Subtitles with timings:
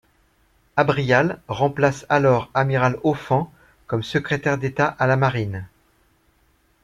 [0.77, 3.53] Abrial remplace alors amiral Auphan
[3.85, 5.67] comme secrétaire d’État à la Marine.